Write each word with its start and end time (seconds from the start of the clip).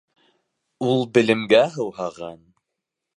Ул 0.87 1.05
белемгә 1.17 1.61
һыуһаған 1.77 2.41